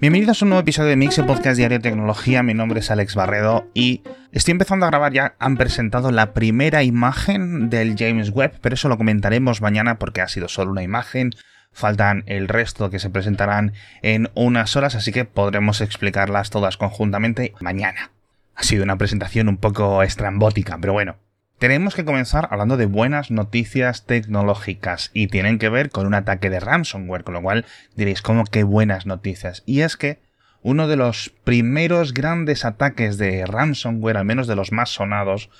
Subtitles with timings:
[0.00, 2.42] Bienvenidos a un nuevo episodio de Mixio Podcast Diario de Tecnología.
[2.42, 4.00] Mi nombre es Alex Barredo y
[4.32, 5.34] estoy empezando a grabar ya.
[5.38, 10.28] Han presentado la primera imagen del James Webb, pero eso lo comentaremos mañana porque ha
[10.28, 11.32] sido solo una imagen.
[11.70, 17.52] Faltan el resto que se presentarán en unas horas, así que podremos explicarlas todas conjuntamente
[17.60, 18.10] mañana.
[18.54, 21.16] Ha sido una presentación un poco estrambótica, pero bueno,
[21.60, 26.48] tenemos que comenzar hablando de buenas noticias tecnológicas y tienen que ver con un ataque
[26.48, 29.62] de ransomware, con lo cual diréis, ¿cómo qué buenas noticias?
[29.66, 30.20] Y es que
[30.62, 35.50] uno de los primeros grandes ataques de ransomware, al menos de los más sonados,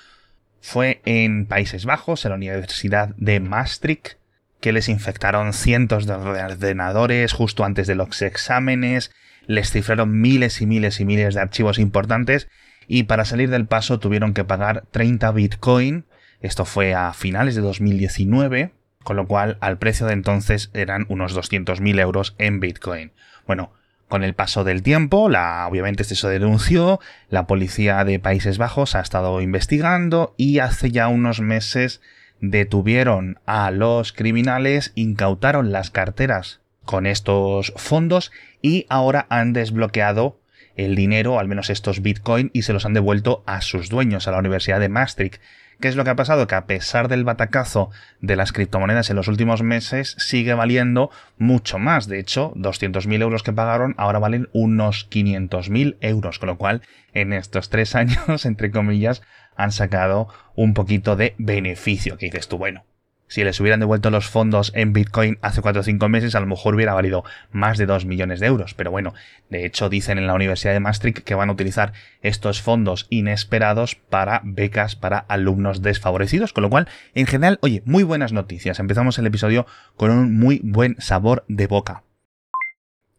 [0.59, 4.13] fue en Países Bajos, en la Universidad de Maastricht,
[4.59, 9.11] que les infectaron cientos de ordenadores justo antes de los exámenes,
[9.45, 12.47] les cifraron miles y miles y miles de archivos importantes
[12.87, 16.05] y para salir del paso tuvieron que pagar 30 Bitcoin.
[16.41, 18.71] Esto fue a finales de 2019,
[19.03, 23.11] con lo cual al precio de entonces eran unos 200.000 euros en Bitcoin.
[23.47, 23.71] Bueno,
[24.11, 26.99] con el paso del tiempo, la, obviamente se denunció,
[27.29, 32.01] la policía de Países Bajos ha estado investigando y hace ya unos meses
[32.41, 40.40] detuvieron a los criminales, incautaron las carteras con estos fondos y ahora han desbloqueado
[40.75, 44.31] el dinero, al menos estos Bitcoin, y se los han devuelto a sus dueños, a
[44.31, 45.41] la Universidad de Maastricht.
[45.79, 46.45] ¿Qué es lo que ha pasado?
[46.45, 51.79] Que a pesar del batacazo de las criptomonedas en los últimos meses, sigue valiendo mucho
[51.79, 52.07] más.
[52.07, 56.83] De hecho, 200.000 euros que pagaron ahora valen unos 500.000 euros, con lo cual
[57.13, 59.23] en estos tres años, entre comillas,
[59.55, 62.17] han sacado un poquito de beneficio.
[62.17, 62.83] Que dices tú, bueno,
[63.31, 66.47] si les hubieran devuelto los fondos en Bitcoin hace 4 o 5 meses, a lo
[66.47, 68.73] mejor hubiera valido más de 2 millones de euros.
[68.73, 69.13] Pero bueno,
[69.49, 73.95] de hecho dicen en la Universidad de Maastricht que van a utilizar estos fondos inesperados
[73.95, 76.51] para becas para alumnos desfavorecidos.
[76.51, 78.81] Con lo cual, en general, oye, muy buenas noticias.
[78.81, 82.03] Empezamos el episodio con un muy buen sabor de boca.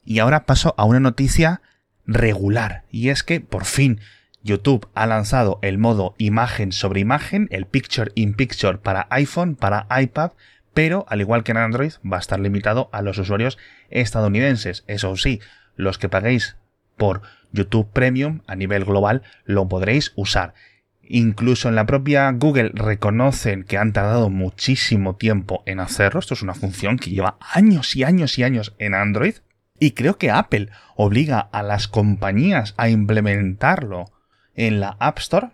[0.04, 1.62] Y ahora paso a una noticia
[2.04, 2.84] regular.
[2.90, 3.98] Y es que, por fin,
[4.42, 9.86] YouTube ha lanzado el modo imagen sobre imagen, el Picture in Picture para iPhone, para
[10.00, 10.32] iPad,
[10.74, 13.58] pero al igual que en Android va a estar limitado a los usuarios
[13.90, 14.84] estadounidenses.
[14.86, 15.40] Eso sí,
[15.76, 16.56] los que paguéis
[16.96, 17.22] por
[17.52, 20.54] YouTube Premium a nivel global lo podréis usar.
[21.02, 26.20] Incluso en la propia Google reconocen que han tardado muchísimo tiempo en hacerlo.
[26.20, 29.34] Esto es una función que lleva años y años y años en Android.
[29.78, 34.11] Y creo que Apple obliga a las compañías a implementarlo
[34.54, 35.48] en la App Store,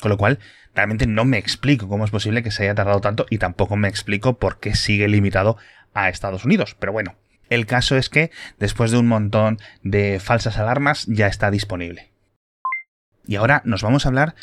[0.00, 0.38] con lo cual
[0.74, 3.88] realmente no me explico cómo es posible que se haya tardado tanto y tampoco me
[3.88, 5.56] explico por qué sigue limitado
[5.94, 6.76] a Estados Unidos.
[6.78, 7.16] Pero bueno,
[7.48, 12.10] el caso es que después de un montón de falsas alarmas ya está disponible.
[13.26, 14.34] Y ahora nos vamos a hablar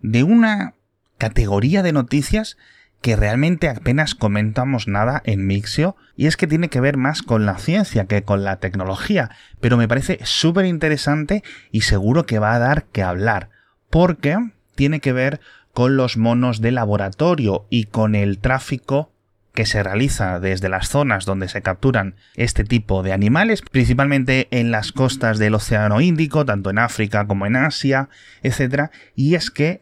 [0.00, 0.74] de una
[1.16, 2.56] categoría de noticias
[3.00, 7.46] que realmente apenas comentamos nada en Mixio y es que tiene que ver más con
[7.46, 12.54] la ciencia que con la tecnología, pero me parece súper interesante y seguro que va
[12.54, 13.50] a dar que hablar,
[13.88, 14.36] porque
[14.74, 15.40] tiene que ver
[15.72, 19.12] con los monos de laboratorio y con el tráfico
[19.54, 24.70] que se realiza desde las zonas donde se capturan este tipo de animales, principalmente en
[24.70, 28.08] las costas del Océano Índico, tanto en África como en Asia,
[28.42, 28.90] etc.
[29.16, 29.80] Y es que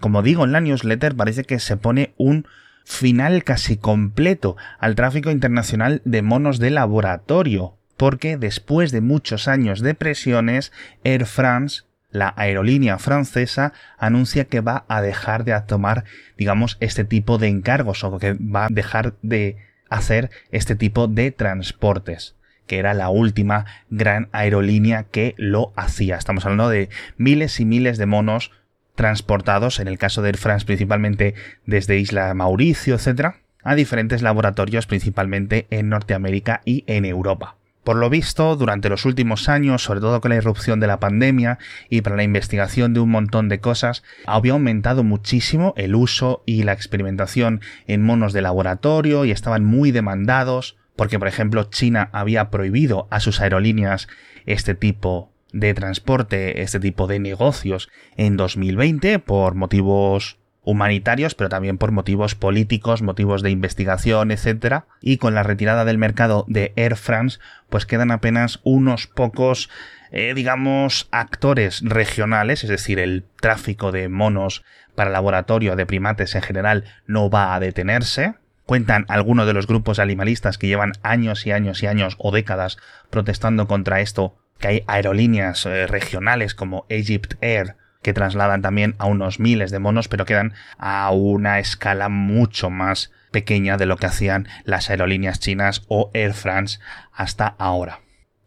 [0.00, 2.46] como digo en la newsletter, parece que se pone un
[2.84, 9.80] final casi completo al tráfico internacional de monos de laboratorio, porque después de muchos años
[9.80, 10.72] de presiones,
[11.04, 16.04] Air France la aerolínea francesa anuncia que va a dejar de tomar,
[16.36, 19.58] digamos, este tipo de encargos o que va a dejar de
[19.88, 22.34] hacer este tipo de transportes
[22.66, 26.14] que era la última gran aerolínea que lo hacía.
[26.14, 28.52] Estamos hablando de miles y miles de monos
[28.94, 31.34] transportados, en el caso de Air France principalmente
[31.66, 37.56] desde Isla Mauricio, etc., a diferentes laboratorios principalmente en Norteamérica y en Europa.
[37.84, 41.58] Por lo visto, durante los últimos años, sobre todo con la irrupción de la pandemia
[41.88, 46.62] y para la investigación de un montón de cosas, había aumentado muchísimo el uso y
[46.62, 52.50] la experimentación en monos de laboratorio y estaban muy demandados, porque por ejemplo China había
[52.50, 54.08] prohibido a sus aerolíneas
[54.44, 61.78] este tipo de transporte, este tipo de negocios en 2020 por motivos humanitarios, pero también
[61.78, 64.84] por motivos políticos, motivos de investigación, etc.
[65.00, 67.38] Y con la retirada del mercado de Air France,
[67.68, 69.70] pues quedan apenas unos pocos,
[70.12, 74.64] eh, digamos, actores regionales, es decir, el tráfico de monos
[74.94, 78.34] para laboratorio de primates en general no va a detenerse.
[78.66, 82.76] Cuentan algunos de los grupos animalistas que llevan años y años y años o décadas
[83.08, 89.06] protestando contra esto que hay aerolíneas eh, regionales como Egypt Air que trasladan también a
[89.06, 94.06] unos miles de monos, pero quedan a una escala mucho más pequeña de lo que
[94.06, 96.78] hacían las aerolíneas chinas o Air France
[97.12, 98.00] hasta ahora.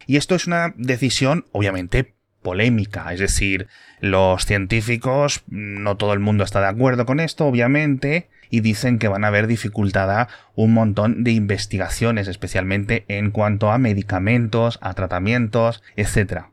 [0.06, 2.14] Y esto es una decisión, obviamente,
[2.44, 3.66] polémica, es decir,
[3.98, 9.08] los científicos, no todo el mundo está de acuerdo con esto, obviamente, y dicen que
[9.08, 15.82] van a haber dificultada un montón de investigaciones, especialmente en cuanto a medicamentos, a tratamientos,
[15.96, 16.44] etc.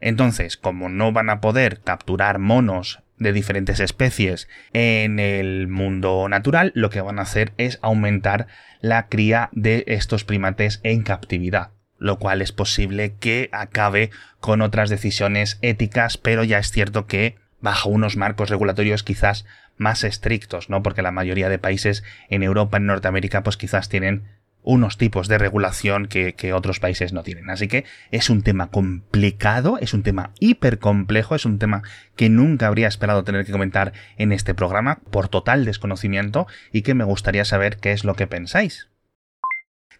[0.00, 6.72] Entonces, como no van a poder capturar monos de diferentes especies en el mundo natural,
[6.74, 8.46] lo que van a hacer es aumentar
[8.80, 14.10] la cría de estos primates en captividad lo cual es posible que acabe
[14.40, 19.44] con otras decisiones éticas, pero ya es cierto que bajo unos marcos regulatorios quizás
[19.76, 20.82] más estrictos, ¿no?
[20.82, 24.24] Porque la mayoría de países en Europa, en Norteamérica, pues quizás tienen
[24.62, 27.48] unos tipos de regulación que, que, otros países no tienen.
[27.48, 31.82] Así que es un tema complicado, es un tema hiper complejo, es un tema
[32.16, 36.94] que nunca habría esperado tener que comentar en este programa por total desconocimiento y que
[36.94, 38.88] me gustaría saber qué es lo que pensáis.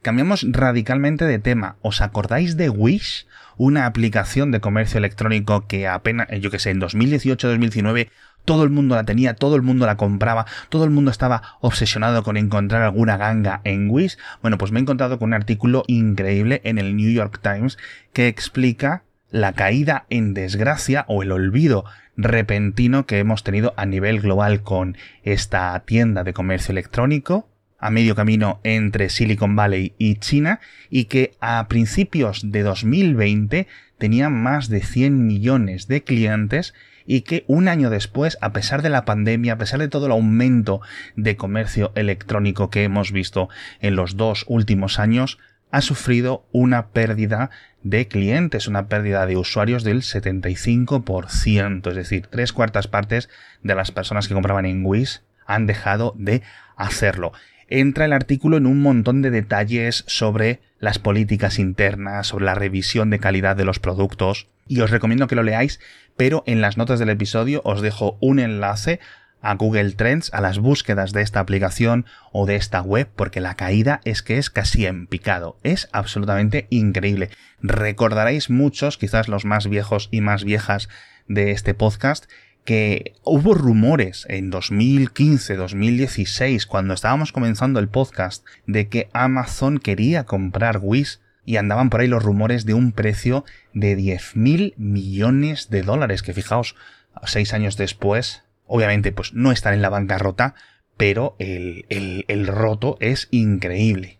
[0.03, 1.77] Cambiamos radicalmente de tema.
[1.83, 3.27] ¿Os acordáis de Wish?
[3.59, 8.09] Una aplicación de comercio electrónico que apenas, eh, yo que sé, en 2018-2019
[8.47, 12.23] todo el mundo la tenía, todo el mundo la compraba, todo el mundo estaba obsesionado
[12.23, 14.17] con encontrar alguna ganga en Wish.
[14.41, 17.77] Bueno, pues me he encontrado con un artículo increíble en el New York Times
[18.15, 21.85] que explica la caída en desgracia o el olvido
[22.17, 27.51] repentino que hemos tenido a nivel global con esta tienda de comercio electrónico
[27.81, 30.61] a medio camino entre Silicon Valley y China
[30.91, 33.67] y que a principios de 2020
[33.99, 36.75] tenía más de 100 millones de clientes
[37.07, 40.13] y que un año después, a pesar de la pandemia, a pesar de todo el
[40.13, 40.81] aumento
[41.17, 43.49] de comercio electrónico que hemos visto
[43.81, 45.39] en los dos últimos años,
[45.73, 47.51] ha sufrido una pérdida
[47.83, 53.29] de clientes, una pérdida de usuarios del 75%, es decir, tres cuartas partes
[53.63, 56.43] de las personas que compraban en Wish han dejado de
[56.77, 57.33] hacerlo
[57.71, 63.11] entra el artículo en un montón de detalles sobre las políticas internas, sobre la revisión
[63.11, 65.81] de calidad de los productos, y os recomiendo que lo leáis,
[66.17, 69.01] pero en las notas del episodio os dejo un enlace
[69.43, 73.55] a Google Trends, a las búsquedas de esta aplicación o de esta web, porque la
[73.55, 75.57] caída es que es casi en picado.
[75.63, 77.31] Es absolutamente increíble.
[77.63, 80.89] Recordaréis muchos, quizás los más viejos y más viejas
[81.27, 82.27] de este podcast,
[82.65, 90.25] que hubo rumores en 2015, 2016, cuando estábamos comenzando el podcast, de que Amazon quería
[90.25, 95.71] comprar Wish y andaban por ahí los rumores de un precio de 10 mil millones
[95.71, 96.77] de dólares, que fijaos,
[97.25, 100.55] seis años después, obviamente pues no están en la bancarrota,
[100.97, 104.20] pero el, el, el roto es increíble.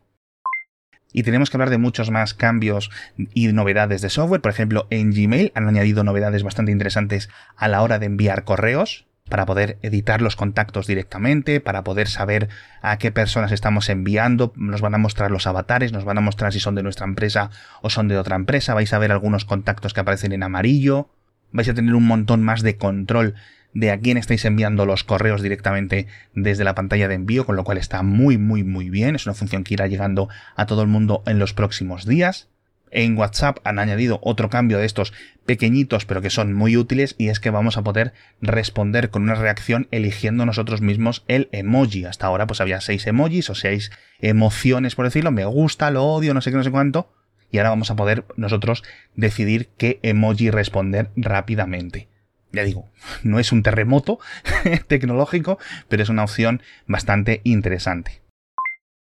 [1.13, 2.91] Y tenemos que hablar de muchos más cambios
[3.35, 4.41] y novedades de software.
[4.41, 9.07] Por ejemplo, en Gmail han añadido novedades bastante interesantes a la hora de enviar correos
[9.31, 12.49] para poder editar los contactos directamente, para poder saber
[12.83, 16.53] a qué personas estamos enviando, nos van a mostrar los avatares, nos van a mostrar
[16.53, 19.95] si son de nuestra empresa o son de otra empresa, vais a ver algunos contactos
[19.95, 21.11] que aparecen en amarillo,
[21.53, 23.35] vais a tener un montón más de control
[23.73, 27.65] de a quién estáis enviando los correos directamente desde la pantalla de envío, con lo
[27.65, 29.15] cual está muy, muy, muy bien.
[29.15, 32.49] Es una función que irá llegando a todo el mundo en los próximos días.
[32.91, 35.13] En WhatsApp han añadido otro cambio de estos
[35.47, 39.37] pequeñitos pero que son muy útiles y es que vamos a poder responder con una
[39.37, 42.05] reacción eligiendo nosotros mismos el emoji.
[42.05, 46.35] Hasta ahora pues había seis emojis o seis emociones por decirlo, me gusta, lo odio,
[46.35, 47.13] no sé qué, no sé cuánto.
[47.53, 48.83] Y ahora vamos a poder nosotros
[49.15, 52.09] decidir qué emoji responder rápidamente.
[52.53, 52.91] Ya digo,
[53.23, 54.19] no es un terremoto
[54.89, 58.23] tecnológico, pero es una opción bastante interesante.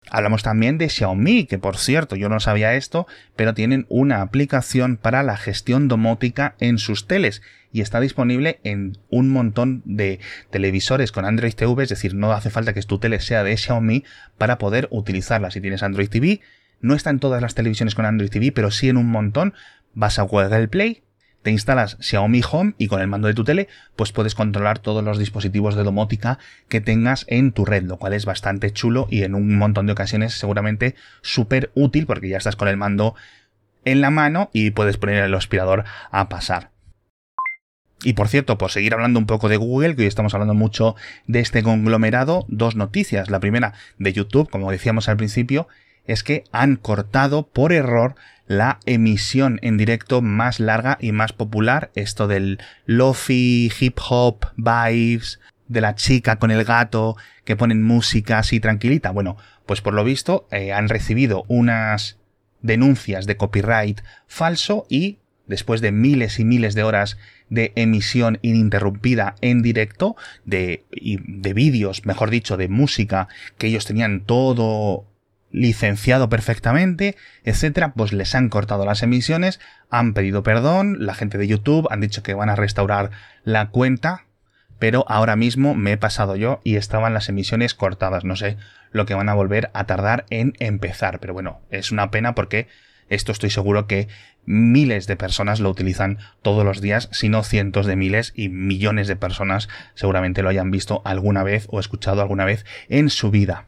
[0.09, 4.95] Hablamos también de Xiaomi, que por cierto yo no sabía esto, pero tienen una aplicación
[4.95, 7.41] para la gestión domótica en sus teles
[7.73, 12.49] y está disponible en un montón de televisores con Android TV, es decir, no hace
[12.49, 14.05] falta que tu tele sea de Xiaomi
[14.37, 15.51] para poder utilizarla.
[15.51, 16.39] Si tienes Android TV,
[16.79, 19.53] no está en todas las televisiones con Android TV, pero sí en un montón.
[19.93, 21.03] Vas a Google Play,
[21.47, 25.01] te instalas Xiaomi Home y con el mando de tu tele pues puedes controlar todos
[25.01, 29.23] los dispositivos de domótica que tengas en tu red, lo cual es bastante chulo y
[29.23, 33.15] en un montón de ocasiones seguramente súper útil porque ya estás con el mando
[33.85, 36.71] en la mano y puedes poner el aspirador a pasar.
[38.03, 40.97] Y por cierto, por seguir hablando un poco de Google, que hoy estamos hablando mucho
[41.27, 43.29] de este conglomerado, dos noticias.
[43.29, 45.69] La primera de YouTube, como decíamos al principio,
[46.07, 48.15] es que han cortado por error
[48.47, 55.39] la emisión en directo más larga y más popular, esto del lofi, hip hop, vibes,
[55.67, 59.11] de la chica con el gato, que ponen música así tranquilita.
[59.11, 62.17] Bueno, pues por lo visto eh, han recibido unas
[62.61, 67.17] denuncias de copyright falso y después de miles y miles de horas
[67.49, 74.21] de emisión ininterrumpida en directo de, de vídeos, mejor dicho, de música que ellos tenían
[74.21, 75.05] todo
[75.51, 81.47] licenciado perfectamente, etcétera, pues les han cortado las emisiones, han pedido perdón, la gente de
[81.47, 83.11] YouTube han dicho que van a restaurar
[83.43, 84.25] la cuenta,
[84.79, 88.57] pero ahora mismo me he pasado yo y estaban las emisiones cortadas, no sé
[88.91, 92.67] lo que van a volver a tardar en empezar, pero bueno, es una pena porque
[93.09, 94.07] esto estoy seguro que
[94.45, 99.07] miles de personas lo utilizan todos los días, si no cientos de miles y millones
[99.07, 103.65] de personas seguramente lo hayan visto alguna vez o escuchado alguna vez en su vida.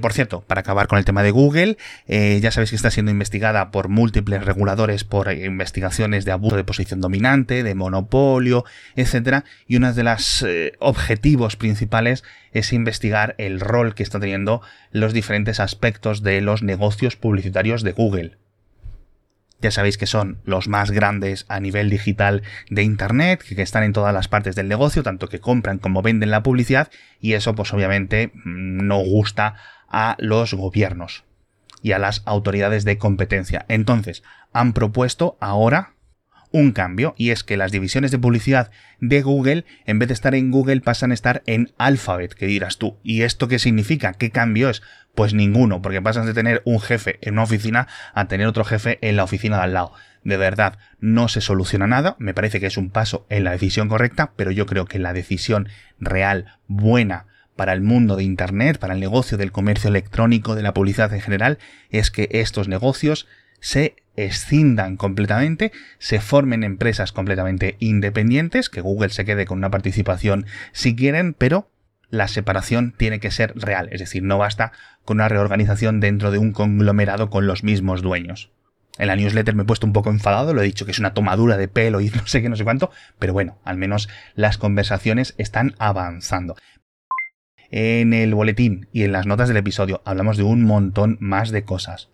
[0.00, 3.10] Por cierto, para acabar con el tema de Google, eh, ya sabéis que está siendo
[3.10, 9.44] investigada por múltiples reguladores por investigaciones de abuso de posición dominante, de monopolio, etc.
[9.66, 15.12] Y uno de los eh, objetivos principales es investigar el rol que está teniendo los
[15.12, 18.38] diferentes aspectos de los negocios publicitarios de Google.
[19.60, 23.92] Ya sabéis que son los más grandes a nivel digital de Internet, que están en
[23.92, 27.72] todas las partes del negocio, tanto que compran como venden la publicidad, y eso pues
[27.74, 29.56] obviamente mm, no gusta
[29.90, 31.24] a los gobiernos
[31.82, 33.64] y a las autoridades de competencia.
[33.68, 35.94] Entonces, han propuesto ahora
[36.52, 38.70] un cambio y es que las divisiones de publicidad
[39.00, 42.78] de Google, en vez de estar en Google, pasan a estar en Alphabet, que dirás
[42.78, 42.98] tú.
[43.02, 44.14] ¿Y esto qué significa?
[44.14, 44.82] ¿Qué cambio es?
[45.14, 48.98] Pues ninguno, porque pasan de tener un jefe en una oficina a tener otro jefe
[49.02, 49.92] en la oficina de al lado.
[50.22, 53.88] De verdad, no se soluciona nada, me parece que es un paso en la decisión
[53.88, 55.68] correcta, pero yo creo que la decisión
[55.98, 57.26] real, buena,
[57.60, 61.20] para el mundo de Internet, para el negocio del comercio electrónico, de la publicidad en
[61.20, 61.58] general,
[61.90, 63.26] es que estos negocios
[63.60, 70.46] se escindan completamente, se formen empresas completamente independientes, que Google se quede con una participación
[70.72, 71.68] si quieren, pero
[72.08, 74.72] la separación tiene que ser real, es decir, no basta
[75.04, 78.52] con una reorganización dentro de un conglomerado con los mismos dueños.
[78.96, 81.12] En la newsletter me he puesto un poco enfadado, lo he dicho que es una
[81.12, 84.56] tomadura de pelo y no sé qué, no sé cuánto, pero bueno, al menos las
[84.56, 86.56] conversaciones están avanzando.
[87.70, 91.62] En el boletín y en las notas del episodio hablamos de un montón más de
[91.62, 92.08] cosas.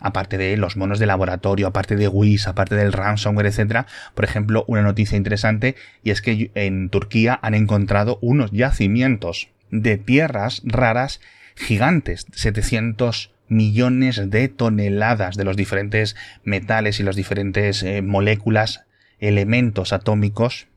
[0.00, 4.64] Aparte de los monos de laboratorio, aparte de WIS, aparte del ransomware, etcétera, por ejemplo,
[4.68, 11.20] una noticia interesante y es que en Turquía han encontrado unos yacimientos de tierras raras
[11.56, 18.84] gigantes, 700 millones de toneladas de los diferentes metales y las diferentes eh, moléculas,
[19.18, 20.68] elementos atómicos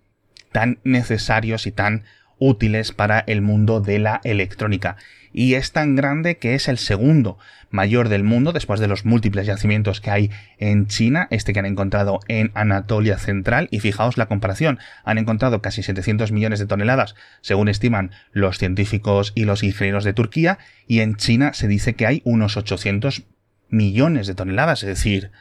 [0.52, 2.04] tan necesarios y tan
[2.41, 4.98] útiles para el mundo de la electrónica.
[5.31, 7.38] Y es tan grande que es el segundo
[7.69, 11.65] mayor del mundo después de los múltiples yacimientos que hay en China, este que han
[11.65, 13.69] encontrado en Anatolia Central.
[13.71, 19.31] Y fijaos la comparación, han encontrado casi 700 millones de toneladas según estiman los científicos
[19.36, 20.57] y los ingenieros de Turquía
[20.88, 23.24] y en China se dice que hay unos 800
[23.69, 25.31] millones de toneladas, es decir,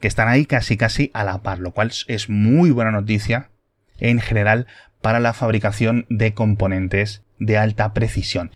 [0.00, 3.50] que están ahí casi casi a la par, lo cual es muy buena noticia
[3.98, 4.66] en general
[5.00, 8.52] para la fabricación de componentes de alta precisión.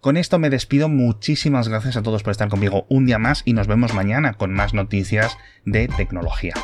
[0.00, 3.52] Con esto me despido, muchísimas gracias a todos por estar conmigo un día más y
[3.52, 6.54] nos vemos mañana con más noticias de tecnología.